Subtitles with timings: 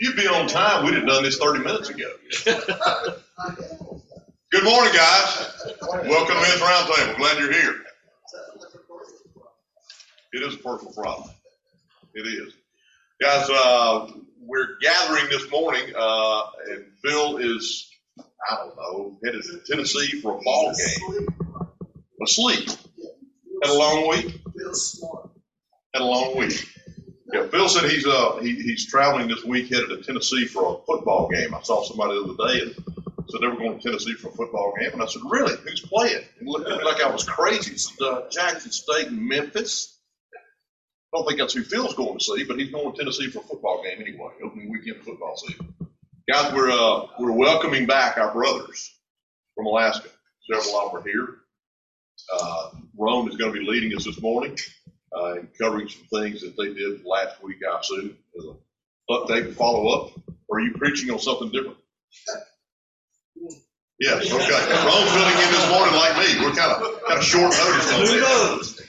[0.00, 2.10] you'd be on time, we'd have done this thirty minutes ago.
[4.50, 5.62] Good morning, guys.
[5.80, 7.16] Welcome to Men's Roundtable.
[7.18, 7.76] Glad you're here.
[10.32, 11.30] It is a personal problem.
[12.14, 12.52] It is.
[13.20, 14.10] Guys, uh,
[14.40, 17.88] we're gathering this morning, uh, and Bill is,
[18.50, 21.28] I don't know, headed to Tennessee for a ball game.
[22.22, 22.68] Asleep.
[23.62, 24.40] Had a long week?
[25.94, 26.66] Had a long week.
[27.32, 30.84] Yeah, Phil said he's, uh, he, he's traveling this week headed to Tennessee for a
[30.84, 31.54] football game.
[31.54, 32.74] I saw somebody the other day and
[33.30, 34.92] said they were going to Tennessee for a football game.
[34.92, 35.54] And I said, really?
[35.64, 36.24] Who's playing?
[36.40, 37.76] And looked at me like I was crazy.
[37.76, 39.96] Said, uh, Jackson State Memphis.
[40.34, 43.40] I don't think that's who Phil's going to see, but he's going to Tennessee for
[43.40, 45.74] a football game anyway, opening weekend football season.
[46.28, 48.92] Guys, we're, uh, we're welcoming back our brothers
[49.56, 50.08] from Alaska.
[50.52, 51.36] Several of them are here.
[52.32, 54.56] Uh, Rome is going to be leading us this morning
[55.16, 58.56] uh, and covering some things that they did last week, I assume, as an
[59.10, 60.12] update and follow up.
[60.48, 61.78] Or are you preaching on something different?
[63.98, 64.86] Yes, okay.
[64.86, 66.44] Rome's filling in this morning like me.
[66.44, 68.00] We're kind of, kind of short notice on
[68.58, 68.80] this.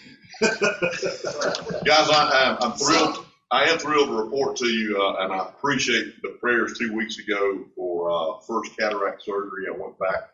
[1.85, 3.25] Guys, I, I'm, I'm thrilled.
[3.51, 7.19] I am thrilled to report to you, uh, and I appreciate the prayers two weeks
[7.19, 9.65] ago for, uh, first cataract surgery.
[9.67, 10.29] I went back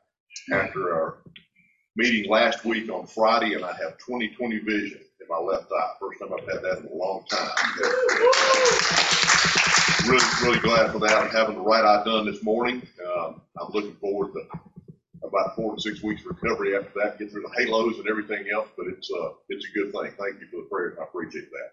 [0.54, 1.18] after our
[1.96, 5.92] meeting last week on Friday, and I have 20/20 vision in my left eye.
[6.00, 7.50] First time I've had that in a long time.
[10.08, 11.18] Really, really glad for that.
[11.18, 12.82] I'm having the right eye done this morning.
[13.06, 17.42] Um, I'm looking forward to about four to six weeks recovery after that, get through
[17.42, 20.14] the halos and everything else, but it's, uh, it's a good thing.
[20.18, 20.98] Thank you for the prayers.
[21.00, 21.72] I appreciate that.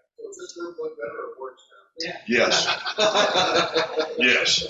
[2.27, 2.67] Yes,
[4.17, 4.67] yes.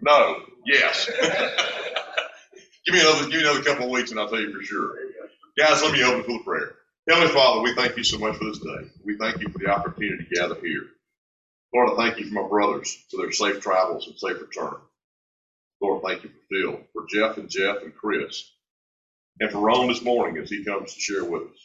[0.00, 1.10] No, yes.
[2.86, 4.94] Give me another, give me another couple of weeks and I'll tell you for sure.
[5.58, 6.76] Guys, let me open with the prayer.
[7.08, 8.90] Heavenly Father, we thank you so much for this day.
[9.04, 10.84] We thank you for the opportunity to gather here.
[11.74, 14.76] Lord, I thank you for my brothers, for their safe travels and safe return.
[15.82, 18.50] Lord, thank you for Phil, for Jeff and Jeff and Chris,
[19.40, 21.58] and for Ron this morning as he comes to share with us.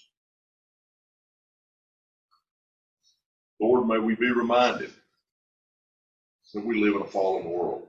[3.62, 4.92] Lord, may we be reminded
[6.54, 7.88] that we live in a fallen world.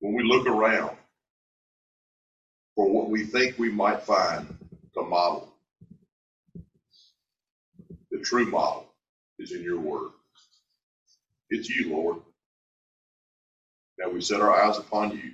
[0.00, 0.96] When we look around
[2.76, 4.56] for what we think we might find
[4.96, 5.52] to model,
[8.10, 8.86] the true model
[9.38, 10.10] is in your word.
[11.50, 12.18] It's you, Lord.
[13.98, 15.32] Now we set our eyes upon you.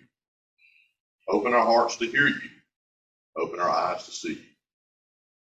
[1.29, 2.51] Open our hearts to hear you.
[3.37, 4.41] Open our eyes to see you.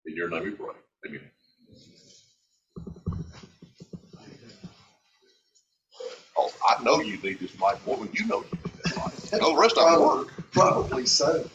[0.06, 0.74] In your name we pray.
[1.08, 1.22] Amen.
[6.38, 8.96] Oh, I know you need this mic more than you know you need this
[9.32, 9.42] mic.
[9.42, 10.52] No, the rest of them work.
[10.52, 11.50] Probably so.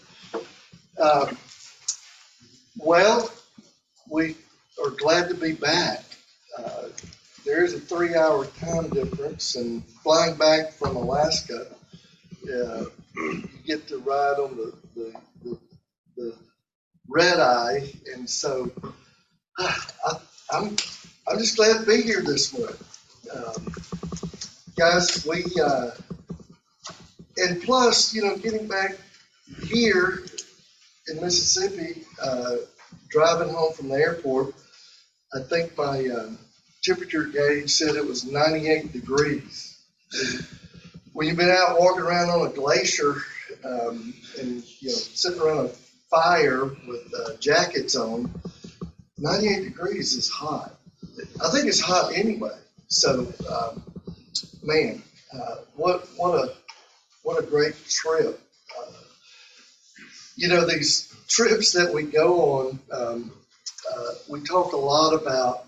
[1.01, 1.37] Um,
[2.78, 3.31] Well,
[4.11, 4.37] we
[4.84, 6.05] are glad to be back.
[6.56, 6.89] Uh,
[7.44, 11.67] There is a three-hour time difference, and flying back from Alaska,
[12.44, 12.84] uh,
[13.17, 15.59] you get to ride on the, the, the,
[16.17, 16.34] the
[17.09, 18.71] red eye, and so
[19.59, 20.19] I,
[20.53, 20.77] I'm,
[21.27, 22.77] I'm just glad to be here this morning.
[23.34, 23.75] Um,
[24.77, 25.91] Guys, we, uh,
[27.38, 28.97] and plus, you know, getting back
[29.65, 30.22] here
[31.09, 32.57] in Mississippi, uh,
[33.09, 34.55] driving home from the airport,
[35.35, 36.39] I think my um,
[36.83, 39.79] temperature gauge said it was 98 degrees.
[41.13, 43.17] When you've been out walking around on a glacier
[43.65, 45.69] um, and, you know, sitting around a
[46.11, 48.31] fire with uh, jackets on,
[49.19, 50.79] 98 degrees is hot.
[51.45, 52.57] I think it's hot anyway.
[52.87, 53.83] So, um,
[54.63, 55.03] man,
[55.35, 56.55] uh, what what a
[57.23, 58.41] what a great trip.
[60.38, 63.32] You know, these trips that we go on, um,
[63.93, 65.66] uh, we talk a lot about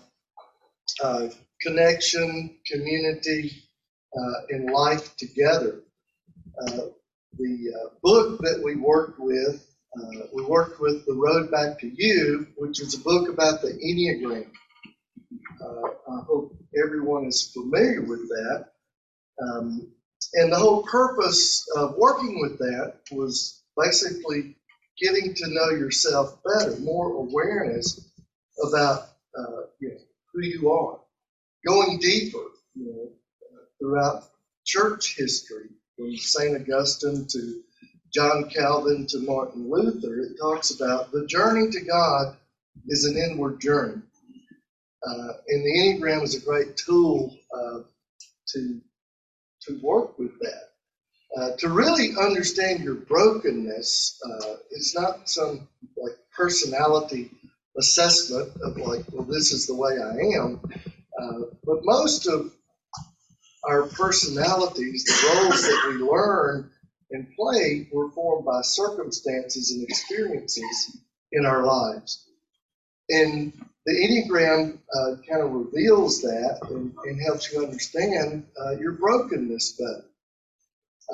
[1.03, 1.27] uh,
[1.59, 3.51] connection, community,
[4.17, 5.81] uh, and life together.
[6.57, 6.83] Uh,
[7.37, 9.61] the uh, book that we worked with,
[9.99, 13.73] uh, we worked with The Road Back to You, which is a book about the
[13.73, 14.49] Enneagram.
[15.61, 18.67] I hope everyone is familiar with that.
[19.43, 19.91] Um,
[20.35, 24.55] and the whole purpose of working with that was basically
[25.01, 27.99] getting to know yourself better, more awareness
[28.67, 29.97] about uh, you know,
[30.33, 30.99] who you are,
[31.65, 32.45] going deeper
[32.75, 33.09] you know,
[33.79, 34.23] throughout
[34.65, 36.55] church history, from St.
[36.55, 37.61] Augustine to
[38.13, 40.19] John Calvin to Martin Luther.
[40.21, 42.35] It talks about the journey to God
[42.87, 44.01] is an inward journey.
[45.05, 47.79] Uh, and the Enneagram is a great tool uh,
[48.49, 48.81] to
[49.63, 50.70] to work with that.
[51.37, 57.31] Uh, to really understand your brokenness, uh, it's not some like personality
[57.77, 60.59] assessment of like, well, this is the way I am.
[61.17, 62.51] Uh, but most of
[63.63, 66.69] our personalities, the roles that we learn
[67.11, 70.97] and play were formed by circumstances and experiences
[71.31, 72.25] in our lives.
[73.09, 73.53] And
[73.85, 79.77] the Enneagram uh, kind of reveals that and, and helps you understand uh, your brokenness
[79.77, 80.05] better.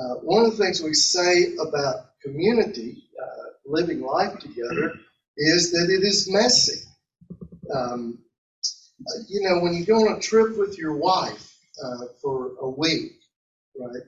[0.00, 4.94] Uh, one of the things we say about community, uh, living life together,
[5.36, 6.86] is that it is messy.
[7.74, 8.18] Um,
[9.06, 12.68] uh, you know, when you go on a trip with your wife uh, for a
[12.68, 13.12] week,
[13.78, 14.02] right?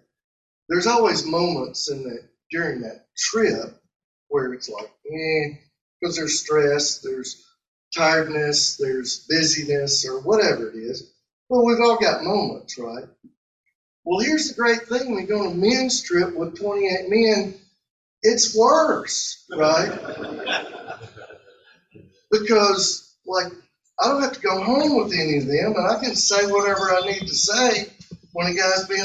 [0.68, 3.80] There's always moments in that during that trip
[4.28, 5.56] where it's like, eh,
[6.00, 7.44] because there's stress, there's
[7.94, 11.12] tiredness, there's busyness, or whatever it is.
[11.48, 13.04] Well, we've all got moments, right?
[14.10, 17.54] Well, here's the great thing: when you go on a men's trip with 28 men,
[18.24, 19.88] it's worse, right?
[22.32, 23.52] because like
[24.00, 26.92] I don't have to go home with any of them, and I can say whatever
[26.92, 27.86] I need to say
[28.32, 29.00] when a guy's being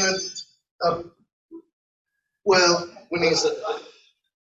[0.81, 1.04] a, a
[2.44, 3.46] well, when he's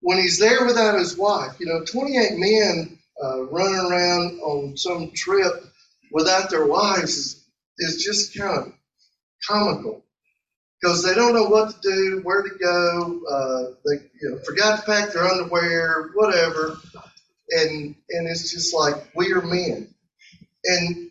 [0.02, 1.58] when he's there without his wife.
[1.58, 5.64] You know, 28 men uh, running around on some trip
[6.12, 7.44] without their wives is,
[7.78, 8.72] is just kind of
[9.48, 10.04] comical
[10.84, 13.22] because they don't know what to do, where to go.
[13.26, 16.76] Uh, they you know forgot to pack their underwear, whatever,
[17.50, 19.88] and and it's just like we are men,
[20.64, 21.10] and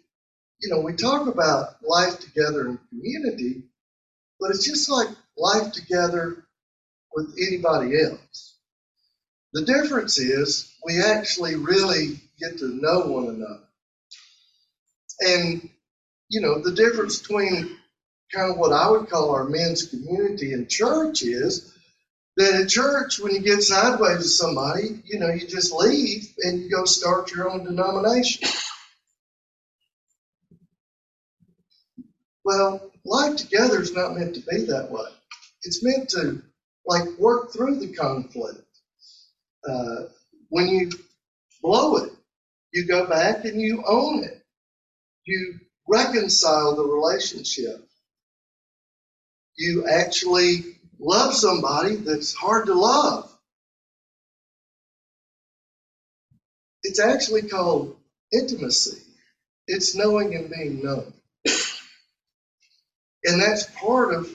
[0.61, 3.63] you know we talk about life together in community,
[4.39, 6.45] but it's just like life together
[7.15, 8.57] with anybody else.
[9.53, 13.63] The difference is we actually really get to know one another.
[15.19, 15.69] And,
[16.29, 17.77] you know, the difference between
[18.33, 21.73] kind of what I would call our men's community in church is
[22.37, 26.61] that at church, when you get sideways with somebody, you know, you just leave and
[26.61, 28.49] you go start your own denomination.
[32.43, 35.05] Well, life together is not meant to be that way.
[35.63, 36.41] It's meant to
[36.85, 38.65] like work through the conflict.
[39.67, 40.03] Uh,
[40.49, 40.91] when you
[41.61, 42.11] blow it,
[42.73, 44.43] you go back and you own it.
[45.25, 47.87] You reconcile the relationship.
[49.57, 53.31] You actually love somebody that's hard to love.
[56.83, 57.97] It's actually called
[58.33, 59.01] intimacy.
[59.67, 61.13] It's knowing and being known.
[63.25, 64.29] And that's part of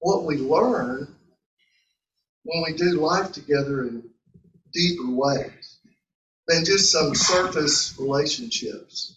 [0.00, 1.14] what we learn
[2.44, 4.04] when we do life together in
[4.72, 5.78] deeper ways
[6.48, 9.16] than just some surface relationships.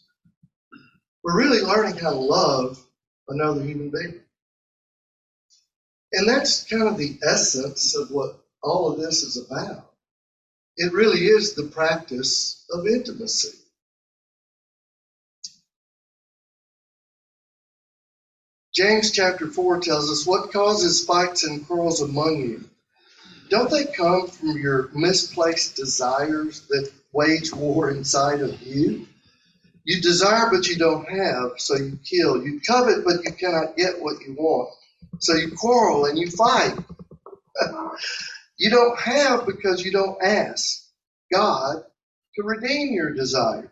[1.24, 2.84] We're really learning how to love
[3.30, 4.23] another human being.
[6.14, 9.92] And that's kind of the essence of what all of this is about.
[10.78, 13.58] It really is the practice of intimacy.
[18.74, 22.70] James chapter 4 tells us what causes fights and quarrels among you
[23.54, 29.08] don't they come from your misplaced desires that wage war inside of you?
[29.84, 32.44] You desire, but you don't have, so you kill.
[32.44, 34.74] You covet, but you cannot get what you want,
[35.20, 36.78] so you quarrel and you fight.
[38.58, 40.86] you don't have because you don't ask
[41.32, 41.84] God
[42.36, 43.72] to redeem your desire.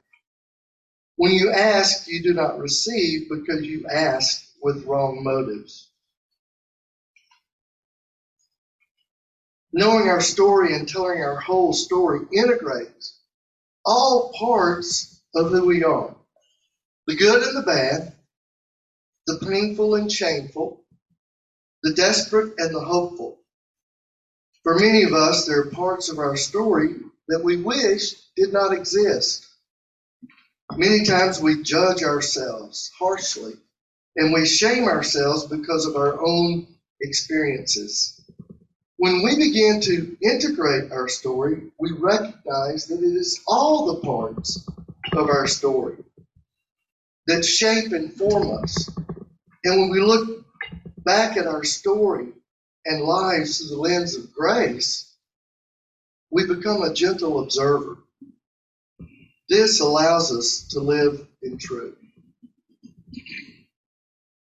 [1.16, 5.92] When you ask, you do not receive because you ask with wrong motives.
[9.74, 13.20] knowing our story and telling our whole story integrates
[13.86, 16.16] all parts of who we are
[17.08, 18.14] the good and the bad,
[19.26, 20.81] the painful and shameful,
[21.84, 23.40] the desperate and the hopeful.
[24.64, 26.96] For many of us, there are parts of our story
[27.28, 29.48] that we wish did not exist.
[30.78, 33.54] Many times we judge ourselves harshly
[34.16, 36.68] and we shame ourselves because of our own
[37.02, 38.22] experiences.
[38.98, 44.66] When we begin to integrate our story, we recognize that it is all the parts
[45.14, 45.98] of our story
[47.28, 48.90] that shape and form us.
[49.64, 50.46] And when we look
[51.04, 52.28] back at our story
[52.86, 55.12] and lives through the lens of grace,
[56.30, 57.98] we become a gentle observer.
[59.50, 61.98] This allows us to live in truth.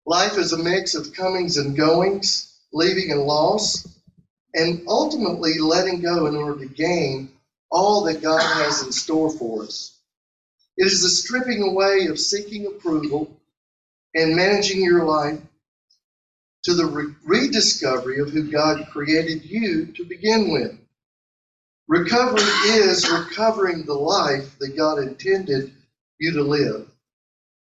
[0.06, 3.86] Life is a mix of comings and goings, leaving and loss,
[4.54, 7.30] and ultimately letting go in order to gain
[7.70, 9.96] all that God has in store for us.
[10.76, 13.36] It is the stripping away of seeking approval
[14.14, 15.40] and managing your life
[16.64, 20.78] to the re- rediscovery of who God created you to begin with.
[21.88, 25.72] Recovery is recovering the life that God intended
[26.20, 26.88] you to live.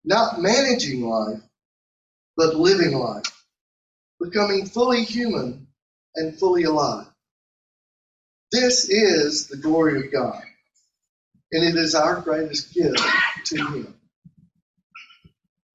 [0.06, 1.42] Not managing life,
[2.38, 3.24] but living life.
[4.22, 5.68] becoming fully human
[6.16, 7.08] and fully alive.
[8.52, 10.42] This is the glory of God,
[11.52, 13.00] and it is our greatest gift
[13.48, 13.96] to Him.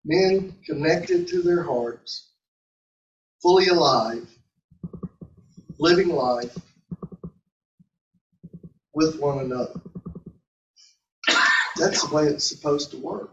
[0.05, 2.28] Men connected to their hearts,
[3.43, 4.29] fully alive,
[5.79, 6.57] living life
[8.95, 9.81] with one another.
[11.77, 13.31] That's the way it's supposed to work.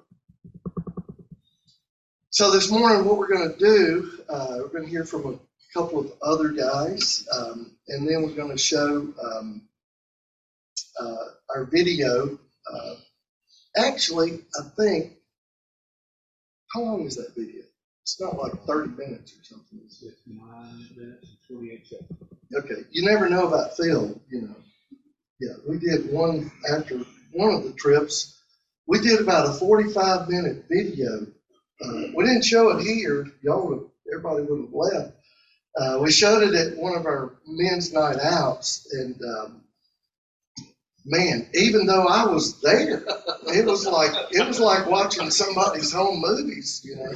[2.29, 5.39] So this morning, what we're going to do, uh, we're going to hear from a
[5.74, 9.62] couple of other guys, um, and then we're going to show um,
[11.00, 12.38] uh, our video.
[12.71, 12.95] Uh,
[13.77, 15.13] actually, I think,
[16.74, 17.64] how long is that video?
[18.05, 19.81] It's not like 30 minutes or something.
[19.88, 20.13] Is it?
[20.27, 22.21] Nine minutes and twenty-eight seconds.
[22.55, 24.55] Okay, you never know about Phil, you know.
[25.39, 27.00] Yeah, we did one after
[27.33, 28.39] one of the trips.
[28.85, 31.25] We did about a 45 minute video.
[31.83, 33.25] Uh, we didn't show it here.
[33.41, 35.13] Y'all would everybody would have left.
[35.75, 39.63] Uh, we showed it at one of our men's night outs, and um,
[41.05, 43.03] man, even though I was there,
[43.53, 46.81] it was like it was like watching somebody's home movies.
[46.83, 47.13] You know,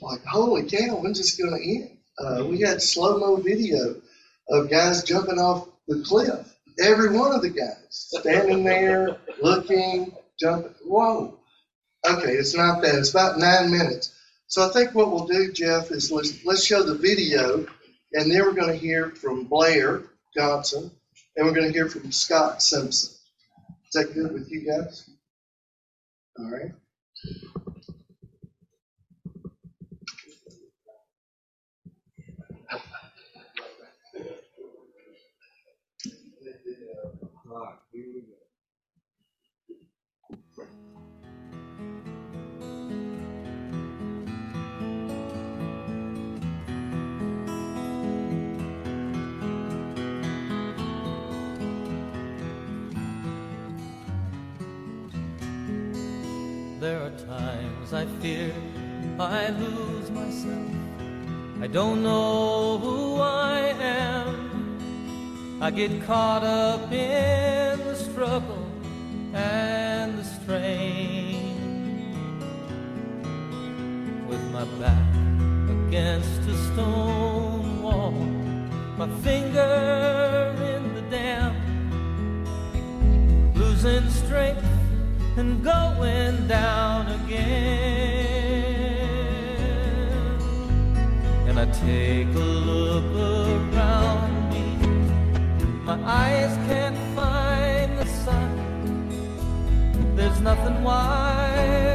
[0.00, 1.90] like holy cow, when's this to end?
[2.18, 4.00] Uh, we had slow mo video
[4.48, 6.52] of guys jumping off the cliff.
[6.80, 10.74] Every one of the guys standing there, looking, jumping.
[10.84, 11.38] Whoa.
[12.06, 12.96] Okay, it's not that.
[12.96, 14.12] It's about nine minutes.
[14.46, 17.66] So I think what we'll do, Jeff, is let's, let's show the video,
[18.12, 20.02] and then we're going to hear from Blair
[20.36, 20.90] Johnson,
[21.36, 23.14] and we're going to hear from Scott Simpson.
[23.86, 25.08] Is that good with you guys?
[26.38, 26.72] All right.
[56.84, 58.52] There are times I fear
[59.18, 60.70] I lose myself.
[61.62, 65.62] I don't know who I am.
[65.62, 68.70] I get caught up in the struggle
[69.32, 71.56] and the strain.
[74.28, 75.14] With my back
[75.86, 78.12] against a stone wall,
[78.98, 81.54] my finger in the dam,
[83.54, 84.73] losing strength
[85.36, 87.44] and going down again.
[91.48, 94.64] And I take a look around me.
[95.84, 98.50] My eyes can't find the sun.
[100.14, 101.93] There's nothing wild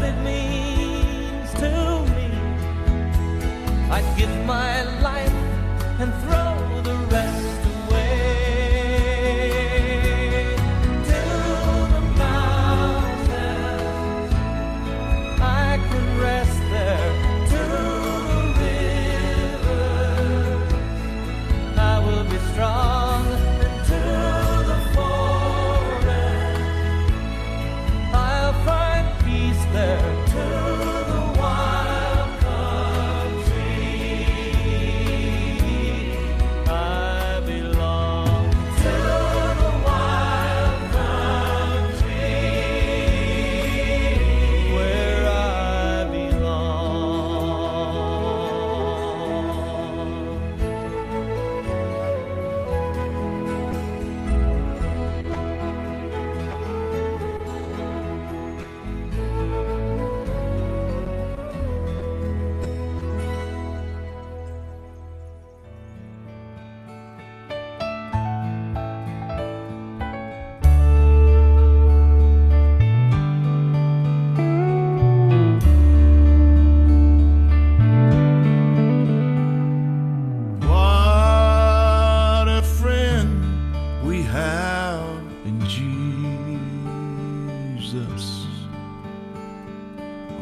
[0.00, 1.70] what it means to
[2.14, 2.30] me.
[3.90, 5.38] I'd give my life
[6.00, 6.69] and throw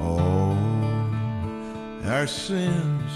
[0.00, 0.56] All
[2.04, 3.12] our sins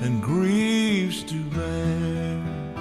[0.00, 2.71] and griefs to bear.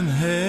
[0.00, 0.39] And heavy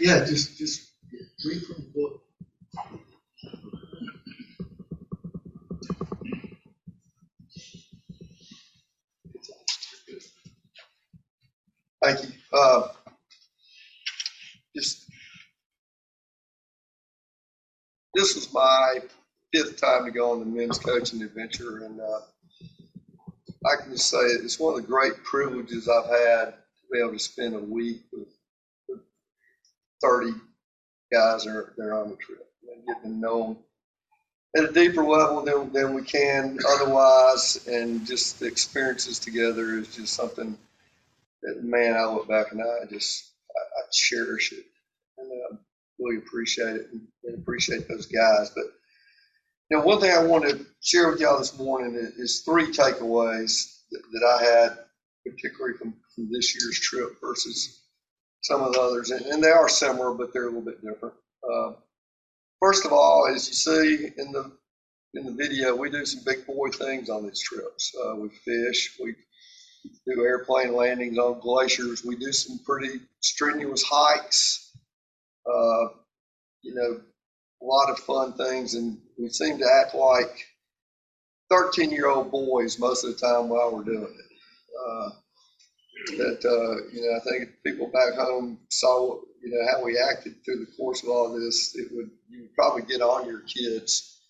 [0.00, 0.92] Yeah, just, just
[1.46, 2.22] read from the book.
[12.02, 12.30] Thank you.
[12.52, 12.88] Uh,
[14.76, 15.06] just,
[18.14, 19.00] this was my
[19.54, 22.20] fifth time to go on the men's coaching adventure, and uh,
[23.66, 26.54] I can just say it's one of the great privileges I've had to
[26.92, 28.28] be able to spend a week with
[30.02, 30.32] 30
[31.12, 32.46] guys are, that are on the trip
[33.04, 33.56] and know them
[34.56, 37.66] at a deeper level than, than we can otherwise.
[37.66, 40.56] And just the experiences together is just something
[41.42, 44.64] that, man, I look back and I just, I, I cherish it
[45.18, 45.56] and uh,
[45.98, 48.50] really appreciate it and, and appreciate those guys.
[48.50, 48.64] But,
[49.70, 52.72] you know, one thing I want to share with y'all this morning is, is three
[52.72, 54.78] takeaways that, that I had,
[55.24, 57.79] particularly from, from this year's trip versus
[58.42, 61.14] some of the others, and, and they are similar, but they're a little bit different.
[61.48, 61.72] Uh,
[62.60, 64.52] first of all, as you see in the
[65.14, 67.92] in the video, we do some big boy things on these trips.
[68.04, 69.14] Uh, we fish, we
[70.06, 74.70] do airplane landings on glaciers, we do some pretty strenuous hikes.
[75.46, 75.88] Uh,
[76.62, 77.00] you know,
[77.62, 80.46] a lot of fun things, and we seem to act like
[81.50, 84.30] 13 year old boys most of the time while we're doing it.
[86.06, 89.98] That uh, you know, I think if people back home saw you know how we
[89.98, 93.40] acted through the course of all this, it would you would probably get on your
[93.40, 94.20] kids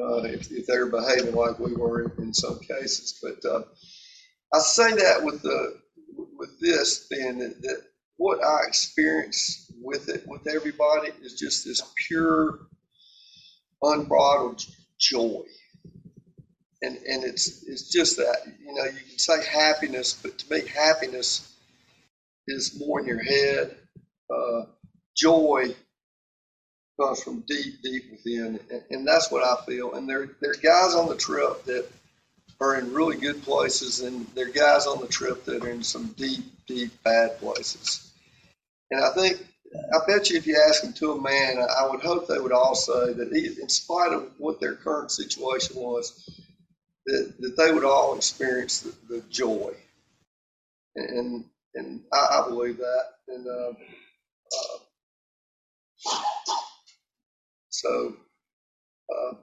[0.00, 3.20] uh, if, if they were behaving like we were in, in some cases.
[3.22, 3.62] But uh,
[4.54, 5.80] I say that with the
[6.38, 7.82] with this being that, that
[8.16, 12.60] what I experience with it with everybody is just this pure,
[13.82, 14.64] unbridled
[14.98, 15.42] joy
[16.82, 20.66] and and it's it's just that you know you can say happiness, but to me
[20.66, 21.48] happiness
[22.48, 23.76] is more in your head.
[24.28, 24.64] Uh,
[25.16, 25.74] joy
[27.00, 29.94] comes from deep, deep within, and, and that's what I feel.
[29.94, 31.86] And there there are guys on the trip that
[32.60, 35.82] are in really good places, and there are guys on the trip that are in
[35.82, 38.12] some deep, deep bad places.
[38.90, 42.02] And I think I bet you if you ask them to a man, I would
[42.02, 46.28] hope they would all say that in spite of what their current situation was,
[47.06, 49.72] that, that they would all experience the, the joy.
[50.96, 53.04] And, and I, I believe that.
[53.28, 53.72] And, uh,
[54.52, 54.78] uh,
[57.70, 58.16] so,
[59.14, 59.34] uh,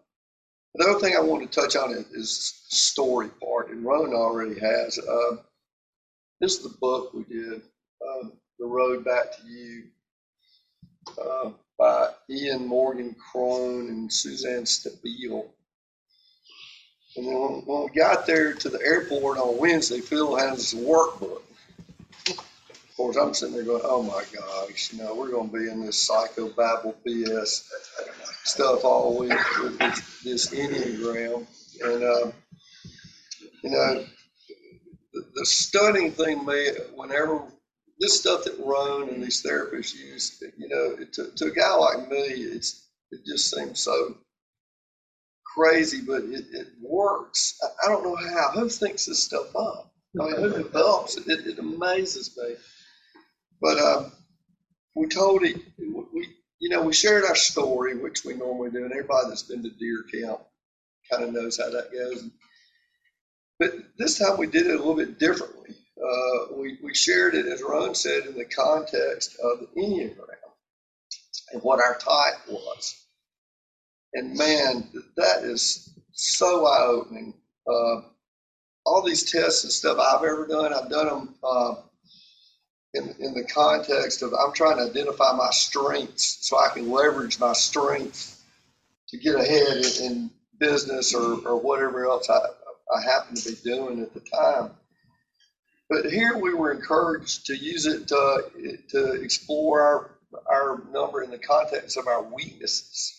[0.99, 4.99] thing I want to touch on is, is story part, and Ronan already has.
[4.99, 5.37] Uh,
[6.39, 7.61] this is the book we did,
[8.01, 8.27] uh,
[8.59, 9.83] The Road Back to You,
[11.21, 15.47] uh, by Ian Morgan Cron and Suzanne Stabile.
[17.19, 20.77] And then when, when we got there to the airport on Wednesday, Phil has a
[20.77, 21.41] workbook.
[22.29, 25.69] Of course, I'm sitting there going, "Oh my gosh, you know, we're going to be
[25.69, 27.67] in this psychobabble BS
[28.45, 31.45] stuff all week with this, this enneagram."
[31.81, 32.31] And uh,
[33.63, 34.05] you know,
[35.11, 37.41] the, the stunning thing me, whenever
[37.99, 42.09] this stuff that Roan and these therapists use, you know, to, to a guy like
[42.09, 44.15] me, it's it just seems so
[45.55, 47.57] crazy, but it, it works.
[47.83, 48.51] I, don't know how.
[48.51, 49.91] Who thinks this stuff up?
[50.19, 51.27] I mean, who develops it?
[51.27, 52.55] It, it amazes me.
[53.61, 54.11] But um,
[54.95, 56.27] we told it, we
[56.59, 59.69] you know, we shared our story, which we normally do, and everybody that's been to
[59.69, 60.41] deer camp
[61.09, 62.29] kind of knows how that goes.
[63.59, 65.75] But this time we did it a little bit differently.
[65.97, 70.15] Uh, we, we shared it, as Ron said, in the context of the Enneagram
[71.51, 72.95] and what our type was.
[74.13, 77.33] And man, that is so eye opening.
[77.67, 78.01] Uh,
[78.85, 81.75] all these tests and stuff I've ever done, I've done them uh,
[82.93, 87.39] in, in the context of I'm trying to identify my strengths so I can leverage
[87.39, 88.41] my strengths
[89.09, 93.57] to get ahead in, in business or, or whatever else I, I happen to be
[93.63, 94.71] doing at the time.
[95.89, 100.11] But here we were encouraged to use it to, to explore our,
[100.45, 103.18] our number in the context of our weaknesses,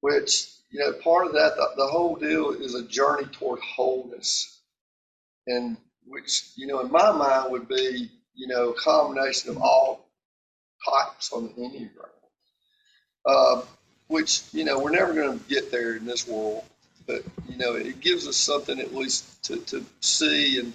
[0.00, 4.58] which, you know, part of that, the, the whole deal is a journey toward wholeness.
[5.46, 10.06] And which, you know, in my mind would be, you know, a combination of all
[10.88, 12.08] types on the Enneagram.
[13.26, 13.62] Uh,
[14.08, 16.64] which, you know, we're never going to get there in this world,
[17.06, 20.72] but, you know, it gives us something at least to, to see and,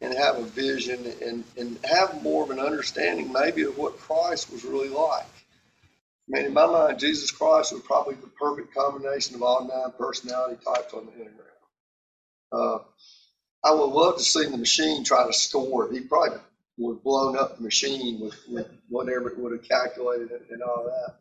[0.00, 4.52] and have a vision and, and have more of an understanding maybe of what Christ
[4.52, 5.24] was really like.
[6.28, 9.92] I mean, in my mind, Jesus Christ was probably the perfect combination of all nine
[9.96, 11.46] personality types on the Enneagram.
[12.52, 12.78] Uh,
[13.64, 15.92] I would love to see the machine try to score.
[15.92, 16.38] He probably
[16.78, 20.62] would have blown up the machine with, with whatever it would have calculated and, and
[20.62, 21.16] all that.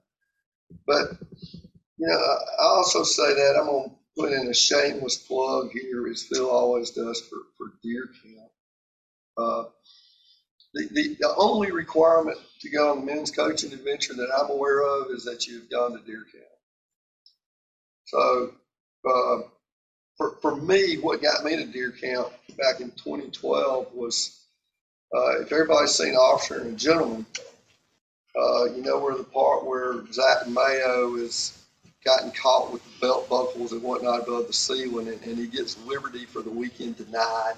[0.88, 1.18] But,
[1.98, 2.16] you know,
[2.60, 6.50] I also say that I'm going to put in a shameless plug here, as Phil
[6.50, 8.52] always does for, for Deer Camp.
[9.38, 9.64] Uh,
[10.76, 14.82] the, the, the only requirement to go on the men's coaching adventure that I'm aware
[14.82, 16.44] of is that you've gone to Deer Camp.
[18.04, 18.52] So,
[19.08, 19.48] uh,
[20.18, 24.46] for, for me, what got me to Deer Camp back in 2012 was
[25.16, 27.26] uh, if everybody's seen Officer and Gentleman,
[28.36, 31.58] uh, you know where the part where Zach Mayo is
[32.04, 35.78] gotten caught with the belt buckles and whatnot above the ceiling, and, and he gets
[35.86, 37.56] liberty for the weekend denied.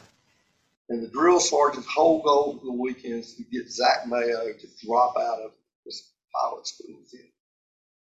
[0.89, 4.67] And the drill sergeant's whole goal for the weekend is to get Zach Mayo to
[4.85, 5.51] drop out of
[5.85, 7.27] this pilot school with him.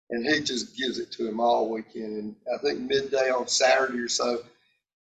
[0.10, 2.18] And he just gives it to him all weekend.
[2.18, 4.42] And I think midday on Saturday or so,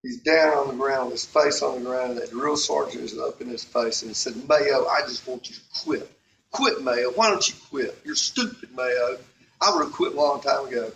[0.01, 3.03] he's down on the ground, with his face on the ground, and that drill sergeant
[3.03, 6.11] is up in his face and he said, Mayo, I just want you to quit.
[6.51, 7.11] Quit, Mayo.
[7.11, 7.97] Why don't you quit?
[8.03, 9.17] You're stupid, Mayo.
[9.61, 10.91] I would have quit a long time ago.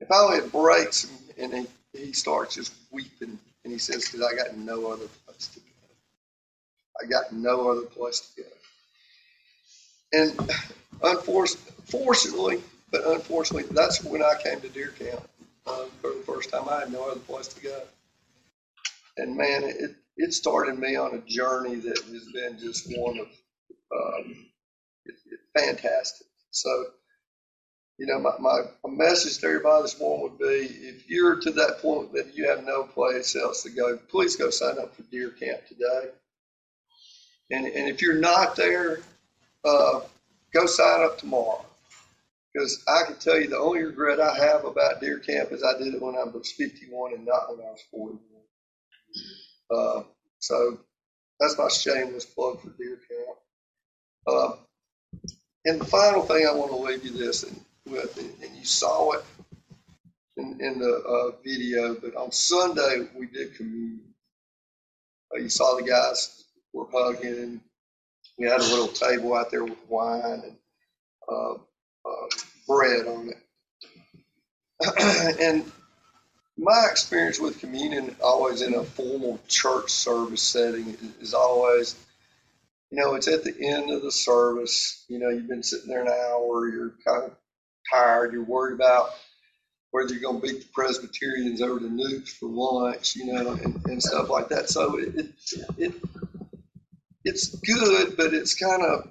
[0.00, 4.04] If I only had breaks and, and he, he starts just weeping and he says,
[4.04, 5.06] because I got no other.
[7.02, 8.48] I got no other place to go.
[10.12, 10.50] And
[11.02, 15.28] unfortunately, but unfortunately, that's when I came to deer camp
[15.66, 16.68] um, for the first time.
[16.68, 17.82] I had no other place to go.
[19.16, 23.26] And man, it, it started me on a journey that has been just one of
[23.92, 24.46] um,
[25.04, 26.26] it, it, fantastic.
[26.50, 26.86] So,
[27.98, 31.50] you know, my, my, my message to everybody this morning would be if you're to
[31.52, 35.02] that point that you have no place else to go, please go sign up for
[35.02, 36.10] deer camp today.
[37.50, 39.00] And, and if you're not there,
[39.64, 40.00] uh,
[40.52, 41.64] go sign up tomorrow.
[42.52, 45.78] Because I can tell you the only regret I have about deer camp is I
[45.78, 48.18] did it when I was 51 and not when I was 41.
[49.70, 50.02] Uh,
[50.38, 50.78] so
[51.38, 53.38] that's my shameless plug for deer camp.
[54.26, 54.56] Uh,
[55.66, 59.12] and the final thing I want to leave you this and with, and you saw
[59.12, 59.24] it
[60.36, 64.14] in, in the uh, video, but on Sunday we did communion.
[65.34, 66.44] Uh, you saw the guys
[66.76, 67.60] were hugging,
[68.38, 70.56] we had a little table out there with wine and
[71.28, 72.26] uh, uh
[72.68, 73.36] bread on it.
[75.40, 75.70] and
[76.58, 81.96] my experience with communion, always in a formal church service setting, is always
[82.90, 85.04] you know, it's at the end of the service.
[85.08, 87.36] You know, you've been sitting there an hour, you're kind of
[87.92, 89.10] tired, you're worried about
[89.90, 93.80] whether you're going to beat the Presbyterians over the nukes for lunch, you know, and,
[93.86, 94.68] and stuff like that.
[94.68, 95.26] So it, it,
[95.78, 95.94] it
[97.26, 99.08] it's good, but it's kind of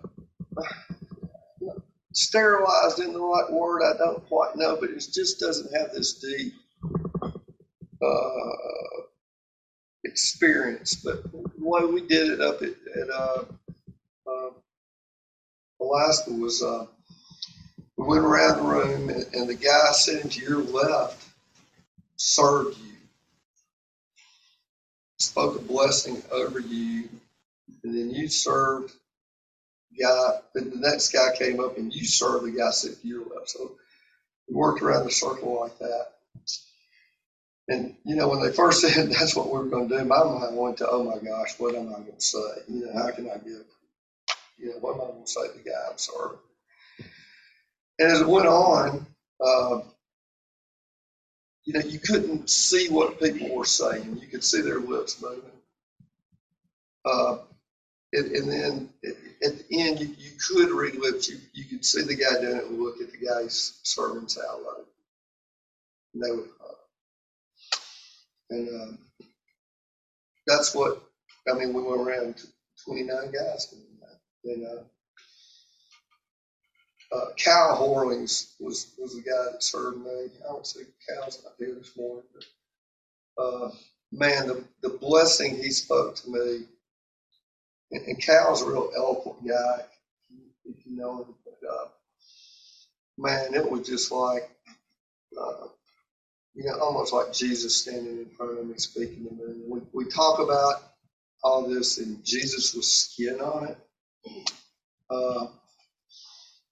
[2.14, 3.84] sterilized in the right word.
[3.84, 6.54] I don't quite know, but it just doesn't have this deep
[8.02, 9.02] uh,
[10.06, 10.96] experience.
[10.96, 13.44] But the way we did it up at, at uh,
[14.28, 14.50] uh,
[15.82, 16.86] Alaska was uh,
[17.98, 21.22] we went around the room and, and the guy sitting to your left
[22.16, 22.94] served you,
[25.20, 27.10] spoke a blessing over you,
[27.86, 28.94] and then you served
[30.00, 30.40] guy.
[30.54, 33.52] Then the next guy came up and you served the guy sitting to your left.
[33.52, 33.72] So
[34.50, 36.08] we worked around the circle like that.
[37.70, 40.24] And you know, when they first said that's what we were going to do, my
[40.24, 42.40] mind went to, "Oh my gosh, what am I going to say?
[42.68, 43.66] You know, how can I give
[44.58, 46.38] you know, what am I going to say to the guy I'm sorry?
[48.00, 49.06] And as it went on,
[49.46, 49.82] uh,
[51.66, 54.20] you know, you couldn't see what people were saying.
[54.22, 55.42] You could see their lips moving.
[57.06, 57.38] Uh,
[58.14, 58.90] and, and then
[59.44, 61.30] at, the end, you, you could read lips.
[61.30, 64.62] You, you could see the guy doing it and look at the guy's sermons out
[64.62, 64.86] loud.
[66.14, 66.74] And they would, uh,
[68.52, 69.00] and um,
[70.48, 71.04] that's what,
[71.50, 72.48] I mean, we went around to
[72.86, 73.74] 29 guys.
[74.46, 74.84] And uh,
[77.16, 80.30] uh, Cal Horlings was, was the guy that served me.
[80.44, 83.72] I don't see Cal's not here this morning, but, uh,
[84.12, 86.66] man, the, the blessing he spoke to me,
[87.92, 89.82] and, and Cal's a real eloquent guy,
[90.66, 91.88] if you know him, but, uh,
[93.18, 94.50] man, it was just like,
[95.40, 95.68] uh,
[96.56, 99.64] you know, almost like Jesus standing in front of me speaking to me.
[99.68, 100.84] We, we talk about
[101.44, 103.78] all this and Jesus was skin on it.
[105.10, 105.48] Uh,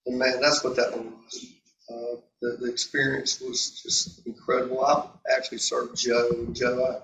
[0.06, 1.46] and man, that's what that one was.
[1.90, 4.84] Uh, the, the experience was just incredible.
[4.84, 7.02] I actually served Joe, Joe,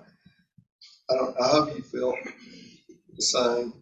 [1.09, 2.17] I, I don't, I hope you felt
[3.15, 3.73] the same.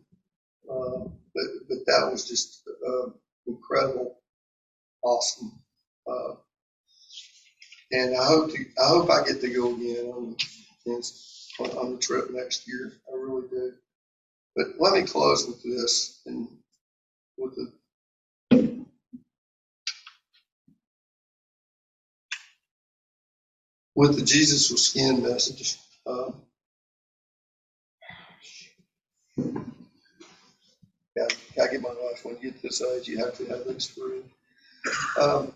[0.89, 3.11] Uh, but, but that was just uh,
[3.47, 4.17] incredible,
[5.03, 5.53] awesome.
[6.09, 6.35] Uh,
[7.91, 10.37] and I hope to, I hope I get to go again on,
[10.87, 11.01] on,
[11.77, 12.93] on the trip next year.
[13.11, 13.73] I really do.
[14.55, 16.47] But let me close with this and
[17.37, 17.73] with the
[23.95, 25.77] with the Jesus was skin message.
[26.07, 26.35] Um,
[31.19, 32.23] yeah, I get my life.
[32.23, 34.21] When you get this age, you have to have these three.
[35.21, 35.53] Um,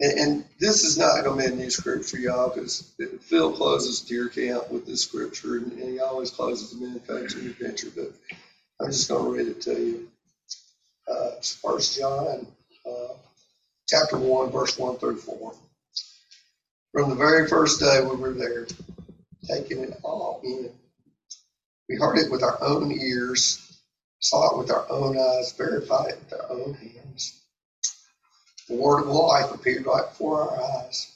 [0.00, 2.92] and, and this is not going to be a new scripture, y'all, because
[3.22, 7.88] Phil closes deer camp with this scripture, and, and he always closes the manufacturing adventure.
[7.94, 8.12] But
[8.80, 10.08] I'm just going to read it to you.
[11.08, 12.46] Uh, it's First John,
[12.86, 13.14] uh,
[13.88, 15.54] chapter one, verse one through four.
[16.92, 18.66] From the very first day we were there,
[19.48, 20.70] taking it all in.
[21.88, 23.73] We heard it with our own ears,
[24.20, 27.40] saw it with our own eyes, verified it with our own hands.
[28.68, 31.12] The word of life appeared right before our eyes.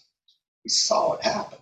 [0.65, 1.59] We saw it happen.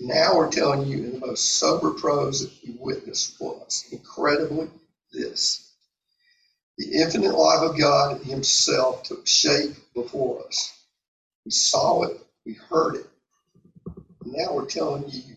[0.00, 4.68] Now we're telling you in the most sober prose that we witnessed was incredibly
[5.12, 5.72] this.
[6.78, 10.78] The infinite life of God Himself took shape before us.
[11.46, 13.06] We saw it, we heard it.
[14.24, 15.35] Now we're telling you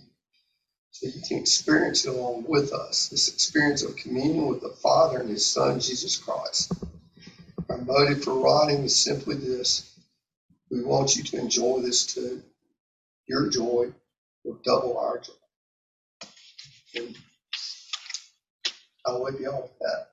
[0.99, 5.19] so you can experience it along with us this experience of communion with the Father
[5.19, 6.73] and His Son, Jesus Christ.
[7.69, 9.95] Our motive for writing is simply this
[10.69, 12.43] we want you to enjoy this too.
[13.27, 13.93] Your joy
[14.43, 16.27] will double our joy.
[16.95, 17.15] And
[19.05, 20.09] I'll leave you all with that.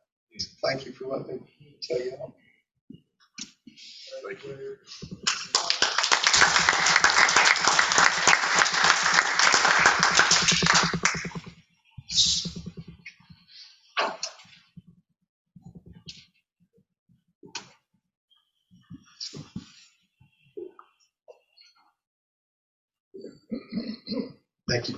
[0.62, 2.33] Thank you for letting me tell you all.
[4.25, 4.77] Thank you,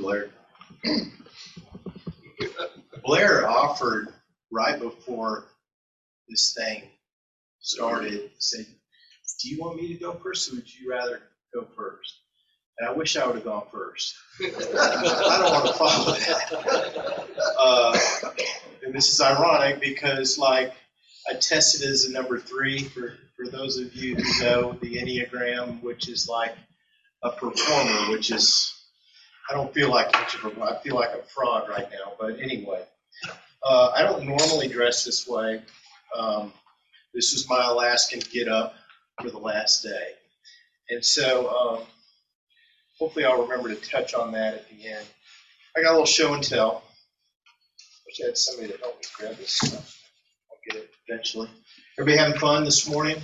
[0.08, 0.30] Blair.
[3.04, 4.08] Blair offered
[4.50, 5.44] right before
[6.30, 6.84] this thing
[7.60, 8.64] started, said,
[9.42, 11.20] do you want me to go first or would you rather
[11.52, 12.20] go first?
[12.78, 14.14] And I wish I would have gone first.
[14.40, 17.26] I don't want to follow that.
[17.58, 17.98] Uh,
[18.86, 20.72] And this is ironic because like
[21.28, 25.82] I tested as a number three for, for those of you who know the Enneagram,
[25.82, 26.54] which is like
[27.22, 28.77] a performer, which is
[29.48, 32.38] I don't feel like much of a, I feel like a fraud right now, but
[32.40, 32.82] anyway.
[33.62, 35.62] Uh, I don't normally dress this way.
[36.16, 36.52] Um,
[37.14, 38.74] this is my Alaskan get up
[39.20, 40.10] for the last day.
[40.90, 41.86] And so, um,
[42.98, 45.06] hopefully I'll remember to touch on that at the end.
[45.76, 46.82] I got a little show and tell.
[48.06, 50.00] Wish I had somebody to help me grab this stuff.
[50.50, 51.48] I'll get it eventually.
[51.98, 53.16] Everybody having fun this morning?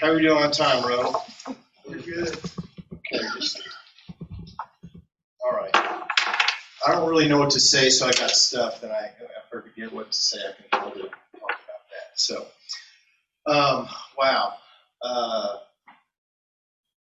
[0.00, 1.14] How are we doing on time, Ro?
[1.86, 2.38] We're good.
[2.94, 3.60] Okay, just
[5.46, 5.70] all right.
[5.74, 9.92] I don't really know what to say, so I got stuff that I, I forget
[9.92, 11.10] what to say, I can it, talk about
[11.90, 12.16] that.
[12.16, 12.46] So,
[13.46, 13.88] um,
[14.18, 14.54] wow.
[15.02, 15.56] Uh,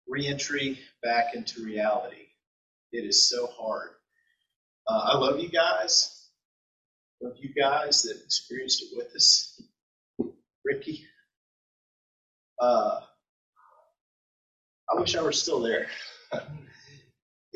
[0.07, 2.27] reentry back into reality.
[2.91, 3.89] It is so hard.
[4.87, 6.29] Uh, I love you guys.
[7.21, 9.61] Love you guys that experienced it with us.
[10.63, 11.05] Ricky.
[12.59, 12.99] Uh,
[14.89, 15.87] I wish I were still there.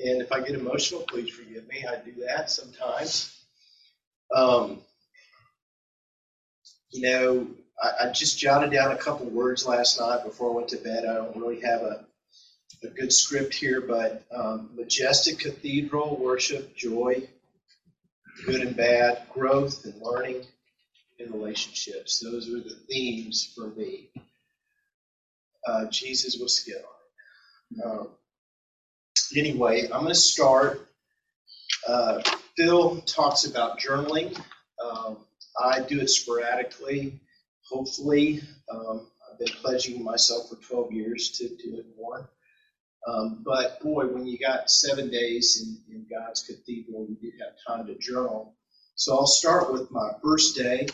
[0.06, 1.86] And if I get emotional, please forgive me.
[1.86, 3.36] I do that sometimes.
[4.36, 4.80] Um,
[6.92, 7.48] you know,
[7.82, 11.06] I, I just jotted down a couple words last night before I went to bed.
[11.06, 12.06] I don't really have a,
[12.84, 17.28] a good script here, but um, majestic cathedral, worship, joy,
[18.46, 20.44] good and bad, growth and learning,
[21.20, 22.20] and relationships.
[22.20, 24.10] Those were the themes for me.
[25.68, 26.86] Uh, Jesus was it.
[27.84, 28.10] Um,
[29.36, 30.88] anyway, I'm going to start.
[31.88, 32.22] Uh,
[32.58, 34.40] Phil talks about journaling.
[34.84, 35.18] Um,
[35.62, 37.20] I do it sporadically.
[37.70, 42.30] Hopefully, um, I've been pledging myself for 12 years to do it more.
[43.08, 47.54] Um, but boy, when you got seven days in, in God's cathedral, you do have
[47.68, 48.56] time to journal.
[48.96, 50.88] So I'll start with my first day,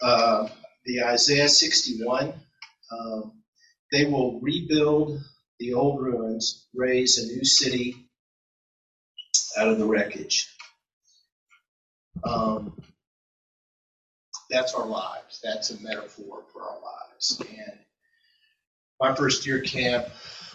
[0.00, 0.48] uh,
[0.84, 2.32] the Isaiah 61.
[2.92, 3.32] Um,
[3.90, 5.20] they will rebuild
[5.58, 8.08] the old ruins, raise a new city
[9.56, 10.54] out of the wreckage.
[12.24, 12.80] Um,
[14.50, 15.40] that's our lives.
[15.42, 17.42] That's a metaphor for our lives.
[17.48, 17.78] And
[19.00, 20.06] my first year camp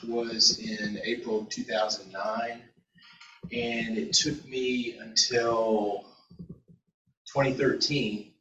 [0.08, 2.62] was in April of 2009,
[3.52, 6.06] and it took me until
[7.34, 8.32] 2013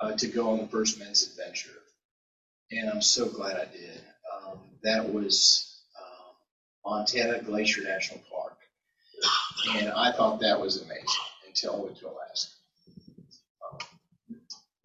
[0.00, 1.70] uh, to go on the first men's adventure.
[2.70, 4.00] And I'm so glad I did.
[4.34, 5.69] Um, that was
[6.84, 8.56] Montana Glacier National Park.
[9.76, 11.06] And I thought that was amazing
[11.46, 12.52] until I went to Alaska.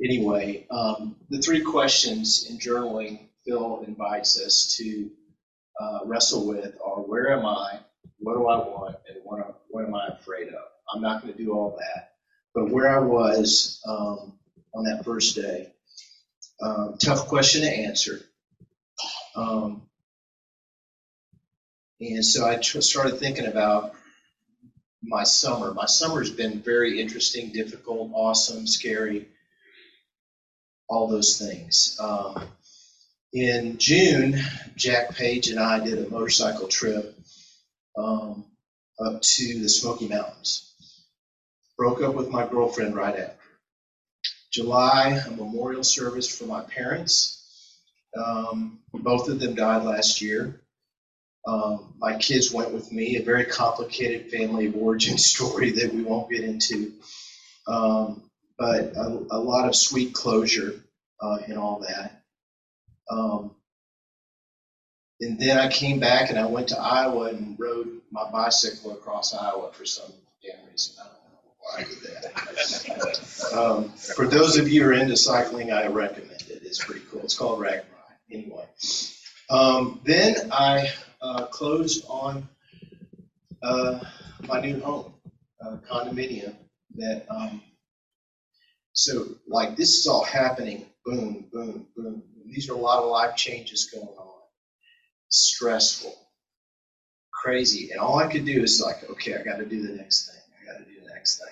[0.04, 5.10] Anyway, um, the three questions in journaling Phil invites us to
[5.80, 7.80] uh, wrestle with are where am I,
[8.20, 10.64] what do I want, and what, am- what am I afraid of?
[10.94, 12.14] I'm not going to do all that.
[12.54, 14.34] But where I was um,
[14.74, 15.72] on that first day,
[16.62, 18.22] um, tough question to answer.
[19.36, 19.84] Um,
[22.00, 23.94] and so I started thinking about
[25.02, 25.74] my summer.
[25.74, 29.28] My summer's been very interesting, difficult, awesome, scary,
[30.90, 31.98] all those things.
[32.00, 32.44] Um,
[33.34, 34.40] in June,
[34.76, 37.18] Jack Page and I did a motorcycle trip
[37.98, 38.46] um,
[39.00, 40.74] up to the Smoky Mountains.
[41.78, 43.36] Broke up with my girlfriend right after.
[44.52, 47.82] July, a memorial service for my parents.
[48.18, 50.62] Um, both of them died last year.
[51.48, 56.02] Um, my kids went with me, a very complicated family of origin story that we
[56.02, 56.94] won't get into,
[57.68, 58.24] um,
[58.58, 60.82] but a, a lot of sweet closure
[61.22, 62.24] uh, in all that.
[63.10, 63.52] Um,
[65.22, 69.34] and then I came back and I went to Iowa and rode my bicycle across
[69.34, 70.12] Iowa for some
[70.44, 70.96] damn reason.
[71.00, 73.54] I don't know why I did that.
[73.58, 76.64] um, for those of you who are into cycling, I recommend it.
[76.64, 77.22] It's pretty cool.
[77.22, 77.84] It's called RAGBRAI.
[78.32, 78.66] Anyway,
[79.50, 80.90] um, then I
[81.26, 82.48] uh, closed on
[83.64, 84.00] uh,
[84.48, 85.14] my new home,
[85.66, 86.56] uh, condominium.
[86.96, 87.62] That um,
[88.94, 90.86] so like this is all happening.
[91.06, 92.24] Boom, boom, boom.
[92.46, 94.42] These are a lot of life changes going on.
[95.30, 96.16] Stressful,
[97.34, 100.28] crazy, and all I could do is like, okay, I got to do the next
[100.30, 100.42] thing.
[100.62, 101.48] I got to do the next thing.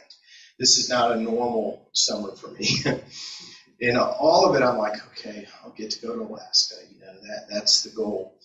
[0.59, 2.67] This is not a normal summer for me.
[3.81, 6.75] and all of it, I'm like, okay, I'll get to go to Alaska.
[6.93, 8.37] You know, that that's the goal.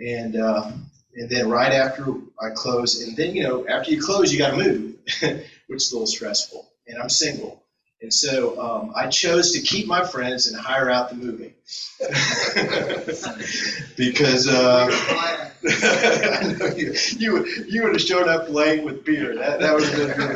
[0.00, 0.70] And uh,
[1.14, 2.06] and then right after
[2.40, 4.94] I close, and then you know, after you close, you got to move,
[5.66, 6.68] which is a little stressful.
[6.86, 7.62] And I'm single,
[8.00, 11.52] and so um, I chose to keep my friends and hire out the moving
[13.96, 15.50] because uh, I
[16.58, 19.34] know you, you you would have showed up late with beer.
[19.34, 20.28] That that would have been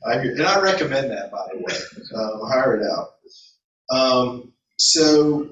[0.06, 1.74] I, and I recommend that, by the way.
[2.14, 3.14] Um, hire it out.
[3.90, 5.50] Um, so,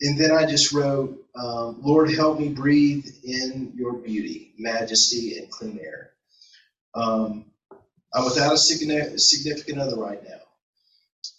[0.00, 5.50] and then I just wrote, um, Lord, help me breathe in your beauty, majesty, and
[5.50, 6.12] clean air.
[6.94, 7.46] Um,
[8.14, 10.40] I'm without a significant other right now,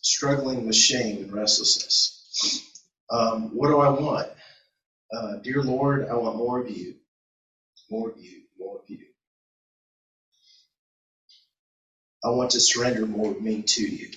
[0.01, 2.71] struggling with shame and restlessness.
[3.09, 4.29] Um, what do I want?
[5.15, 6.95] Uh, dear Lord, I want more of you,
[7.89, 9.05] more of you, more of you.
[12.25, 14.09] I want to surrender more of me to you.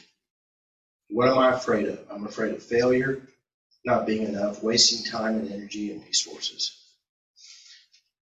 [1.11, 2.01] What am I afraid of?
[2.11, 3.21] I'm afraid of failure,
[3.85, 6.75] not being enough, wasting time and energy and resources.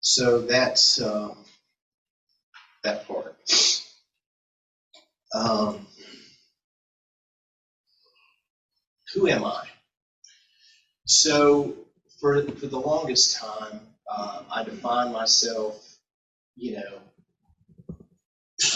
[0.00, 1.36] So that's um,
[2.82, 3.36] that part.
[5.32, 5.86] Um,
[9.14, 9.66] who am I?
[11.04, 11.76] So
[12.20, 13.80] for for the longest time,
[14.16, 15.96] um, I defined myself,
[16.56, 17.00] you know,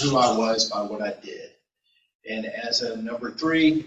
[0.01, 1.51] who I was by what I did.
[2.29, 3.87] And as a number three,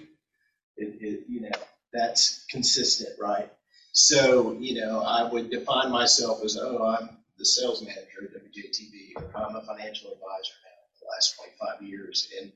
[0.78, 1.52] it, it, you know,
[1.94, 3.50] that's consistent, right?
[3.92, 9.16] So, you know, I would define myself as, oh, I'm the sales manager at WJTV,
[9.18, 11.36] or I'm a financial advisor now for the last
[11.78, 12.28] 25 years.
[12.42, 12.52] And,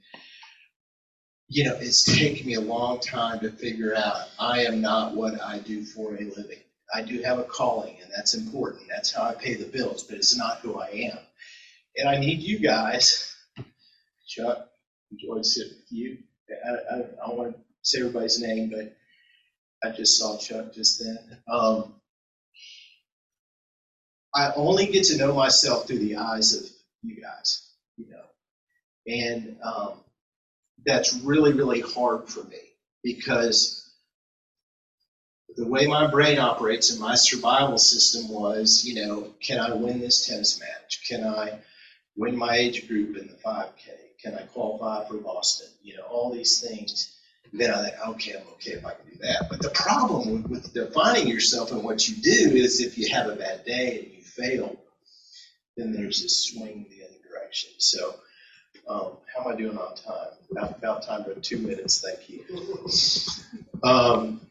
[1.48, 5.42] you know, it's taken me a long time to figure out I am not what
[5.42, 6.60] I do for a living.
[6.94, 8.84] I do have a calling, and that's important.
[8.90, 11.20] That's how I pay the bills, but it's not who I am.
[11.98, 13.36] And I need you guys,
[14.28, 14.70] Chuck,
[15.12, 16.18] enjoyed sitting with you.
[16.50, 18.96] I, I, I don't want to say everybody's name, but
[19.84, 21.40] I just saw Chuck just then.
[21.52, 21.96] Um,
[24.36, 26.70] I only get to know myself through the eyes of
[27.04, 28.26] you guys, you know,
[29.08, 29.94] and um,
[30.86, 32.60] that's really, really hard for me
[33.04, 33.90] because
[35.56, 40.00] the way my brain operates and my survival system was, you know, can I win
[40.00, 41.04] this tennis match?
[41.08, 41.60] Can I
[42.16, 44.07] win my age group in the 5K?
[44.22, 45.68] Can I qualify for Boston?
[45.84, 47.14] You know, all these things.
[47.54, 49.48] Then I think, okay, I'm okay if I can do that.
[49.50, 53.28] But the problem with, with defining yourself and what you do is if you have
[53.28, 54.76] a bad day and you fail,
[55.78, 57.72] then there's this swing the other direction.
[57.78, 58.16] So,
[58.90, 60.28] um, how am I doing on time?
[60.52, 62.44] About, about time for two minutes, thank you.
[63.84, 64.42] Um,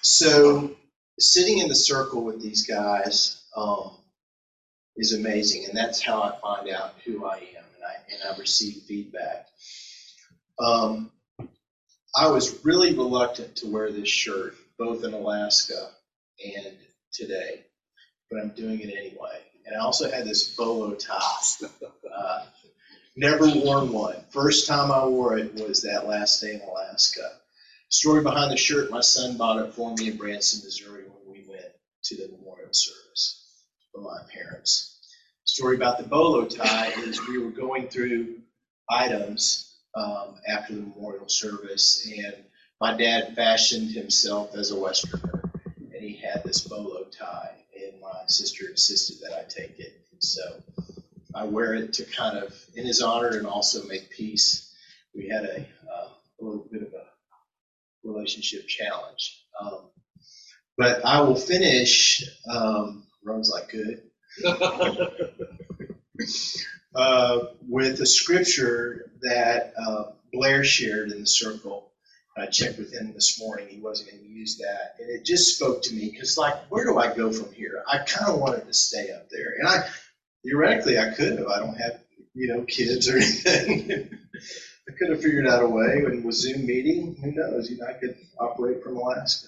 [0.00, 0.70] so,
[1.18, 3.90] sitting in the circle with these guys um,
[4.96, 8.38] is amazing, and that's how I find out who I am, and I, and I
[8.38, 9.46] receive feedback.
[10.58, 11.10] Um,
[12.16, 15.90] I was really reluctant to wear this shirt, both in Alaska
[16.44, 16.76] and
[17.12, 17.62] today,
[18.30, 19.40] but I'm doing it anyway.
[19.66, 21.40] And I also had this bolo tie.
[22.14, 22.44] Uh,
[23.16, 24.16] never worn one.
[24.30, 27.32] First time I wore it was that last day in Alaska.
[27.88, 31.48] Story behind the shirt, my son bought it for me in Branson, Missouri when we
[31.48, 31.72] went
[32.04, 33.03] to the memorial service
[34.02, 34.98] my parents.
[35.44, 38.38] Story about the bolo tie is we were going through
[38.90, 42.34] items um, after the memorial service, and
[42.80, 45.42] my dad fashioned himself as a Westerner,
[45.92, 50.00] and he had this bolo tie, and my sister insisted that I take it.
[50.18, 50.42] So
[51.34, 54.72] I wear it to kind of in his honor and also make peace.
[55.14, 56.08] We had a, uh,
[56.40, 57.04] a little bit of a
[58.02, 59.44] relationship challenge.
[59.60, 59.90] Um,
[60.76, 62.24] but I will finish.
[62.50, 64.02] Um, runs like good.
[66.94, 71.90] uh, with a scripture that uh, Blair shared in the circle.
[72.36, 73.68] I checked with him this morning.
[73.68, 76.84] He wasn't going to use that, and it just spoke to me because, like, where
[76.84, 77.84] do I go from here?
[77.88, 79.88] I kind of wanted to stay up there, and I
[80.44, 81.46] theoretically I could have.
[81.46, 82.00] I don't have
[82.34, 84.18] you know kids or anything.
[84.88, 87.70] I could have figured out a way, and with Zoom meeting, who knows?
[87.70, 89.46] You know, I could operate from Alaska.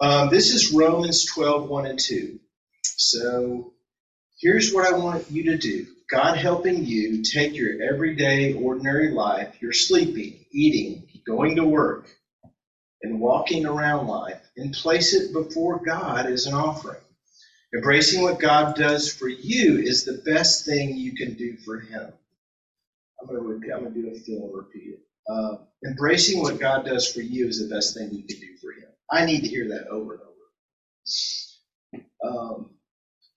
[0.00, 2.40] Um, this is Romans 12, 1 and 2.
[2.96, 3.72] So
[4.40, 5.86] here's what I want you to do.
[6.10, 12.08] God helping you take your everyday, ordinary life, your sleeping, eating, going to work,
[13.02, 17.00] and walking around life, and place it before God as an offering.
[17.74, 22.12] Embracing what God does for you is the best thing you can do for Him.
[23.20, 25.00] I'm going to I'm going to do a Phil and repeat it.
[25.28, 28.72] Uh, embracing what God does for you is the best thing you can do for
[28.72, 28.88] Him.
[29.10, 30.30] I need to hear that over and over.
[32.24, 32.63] Um,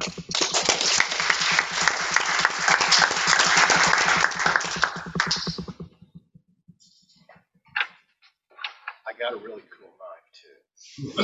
[0.00, 0.06] I
[9.18, 10.24] got a really cool knife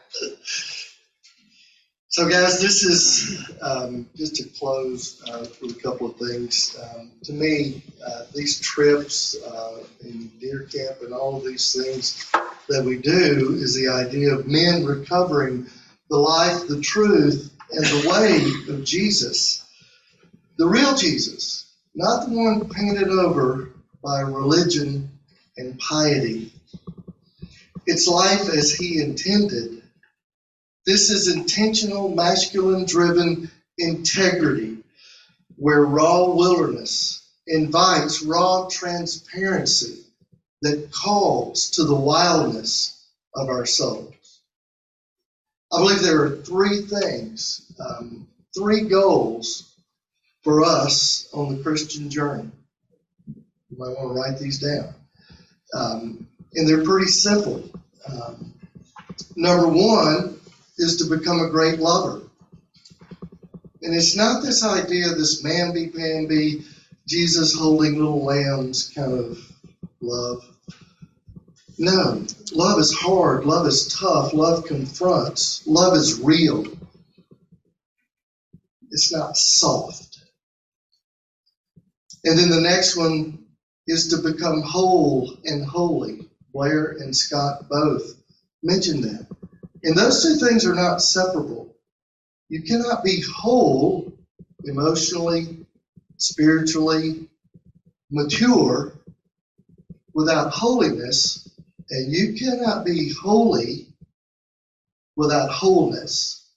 [2.12, 6.76] So, guys, this is um, just to close uh, with a couple of things.
[6.82, 12.28] Um, to me, uh, these trips uh, in deer camp and all of these things
[12.68, 15.68] that we do is the idea of men recovering
[16.10, 19.64] the life, the truth, and the way of Jesus.
[20.58, 23.70] The real Jesus, not the one painted over
[24.02, 25.10] by religion
[25.56, 26.52] and piety.
[27.86, 29.80] It's life as he intended
[30.86, 34.78] this is intentional, masculine driven integrity
[35.56, 39.98] where raw wilderness invites raw transparency
[40.62, 44.14] that calls to the wildness of our souls.
[45.72, 49.72] I believe there are three things, um, three goals
[50.42, 52.50] for us on the Christian journey.
[53.26, 54.94] You might want to write these down.
[55.72, 57.70] Um, and they're pretty simple.
[58.08, 58.54] Um,
[59.36, 60.40] number one
[60.78, 62.22] is to become a great lover.
[63.82, 66.64] And it's not this idea, this mamby-pamby,
[67.06, 69.38] Jesus holding little lambs kind of
[70.00, 70.44] love.
[71.82, 76.66] No, love is hard, love is tough, love confronts, love is real.
[78.90, 80.18] It's not soft.
[82.22, 83.46] And then the next one
[83.86, 86.28] is to become whole and holy.
[86.52, 88.14] Blair and Scott both
[88.62, 89.26] mentioned that.
[89.82, 91.74] And those two things are not separable.
[92.50, 94.12] You cannot be whole
[94.64, 95.64] emotionally,
[96.18, 97.26] spiritually,
[98.10, 98.92] mature
[100.12, 101.48] without holiness,
[101.90, 103.86] and you cannot be holy
[105.16, 106.48] without wholeness.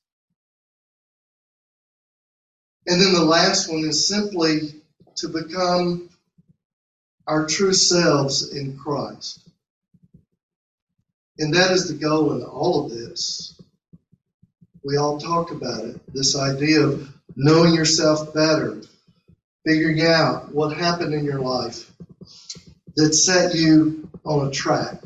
[2.86, 4.82] And then the last one is simply
[5.16, 6.10] to become
[7.28, 9.40] our true selves in Christ.
[11.40, 13.60] And that is the goal in all of this.
[14.84, 18.82] We all talk about it this idea of knowing yourself better,
[19.66, 21.90] figuring out what happened in your life
[22.96, 25.02] that set you on a track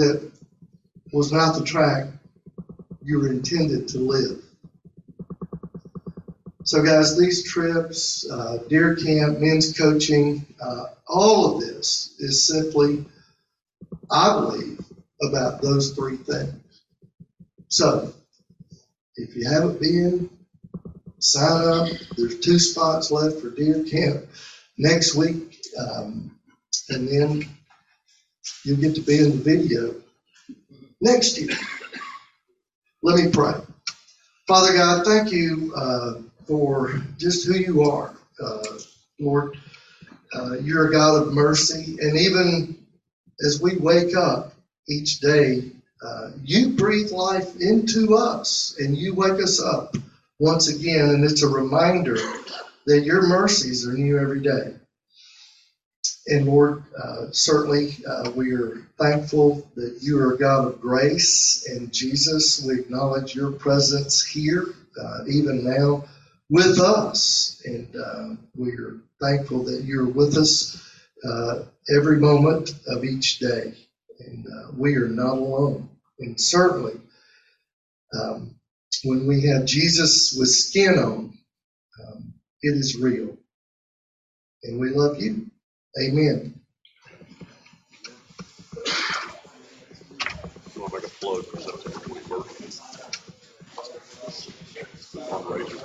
[0.00, 0.30] that
[1.12, 2.08] was not the track
[3.02, 4.42] you were intended to live.
[6.64, 13.04] So, guys, these trips, uh, deer camp, men's coaching, uh, all of this is simply,
[14.10, 14.80] I believe,
[15.22, 16.82] about those three things.
[17.68, 18.14] So,
[19.16, 20.30] if you haven't been,
[21.18, 21.88] sign up.
[22.16, 24.26] There's two spots left for deer camp
[24.78, 26.38] next week, um,
[26.88, 27.48] and then
[28.64, 29.94] you'll get to be in the video
[31.00, 31.56] next year.
[33.02, 33.54] Let me pray.
[34.46, 35.72] Father God, thank you.
[35.76, 36.14] Uh,
[36.50, 38.78] for just who you are, uh,
[39.20, 39.56] Lord.
[40.34, 42.76] Uh, you're a God of mercy, and even
[43.46, 44.52] as we wake up
[44.88, 45.70] each day,
[46.04, 49.94] uh, you breathe life into us, and you wake us up
[50.40, 52.16] once again, and it's a reminder
[52.86, 54.74] that your mercies are new every day.
[56.30, 61.66] And Lord, uh, certainly uh, we are thankful that you are a God of grace,
[61.70, 64.66] and Jesus, we acknowledge your presence here,
[65.02, 66.04] uh, even now
[66.50, 67.62] with us.
[67.66, 70.82] And uh, we are thankful that you're with us
[71.28, 71.64] uh,
[71.96, 73.74] every moment of each day.
[74.20, 75.90] And uh, we are not alone.
[76.20, 77.00] And certainly,
[78.14, 78.56] um,
[79.04, 81.38] when we have Jesus with skin on,
[82.02, 83.36] um, it is real.
[84.64, 85.49] And we love you.
[85.98, 86.59] Amen.